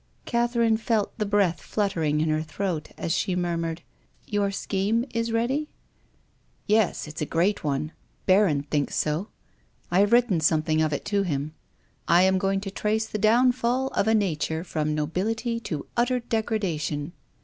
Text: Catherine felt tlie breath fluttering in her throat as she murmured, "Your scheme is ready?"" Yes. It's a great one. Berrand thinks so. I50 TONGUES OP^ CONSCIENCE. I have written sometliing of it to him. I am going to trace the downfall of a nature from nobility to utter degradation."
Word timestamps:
Catherine 0.25 0.77
felt 0.77 1.15
tlie 1.19 1.29
breath 1.29 1.61
fluttering 1.61 2.21
in 2.21 2.29
her 2.29 2.41
throat 2.41 2.89
as 2.97 3.11
she 3.13 3.35
murmured, 3.35 3.83
"Your 4.25 4.49
scheme 4.49 5.05
is 5.11 5.31
ready?"" 5.31 5.69
Yes. 6.65 7.07
It's 7.07 7.21
a 7.21 7.25
great 7.27 7.63
one. 7.63 7.91
Berrand 8.25 8.71
thinks 8.71 8.95
so. 8.95 9.11
I50 9.11 9.13
TONGUES 9.13 9.21
OP^ 9.21 9.29
CONSCIENCE. 9.29 9.87
I 9.91 9.99
have 9.99 10.11
written 10.11 10.39
sometliing 10.39 10.85
of 10.87 10.93
it 10.93 11.05
to 11.05 11.21
him. 11.21 11.53
I 12.07 12.21
am 12.23 12.39
going 12.39 12.61
to 12.61 12.71
trace 12.71 13.05
the 13.05 13.19
downfall 13.19 13.89
of 13.89 14.07
a 14.07 14.15
nature 14.15 14.63
from 14.63 14.95
nobility 14.95 15.59
to 15.59 15.85
utter 15.95 16.19
degradation." 16.19 17.13